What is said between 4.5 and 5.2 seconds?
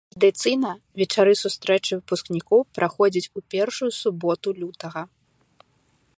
лютага.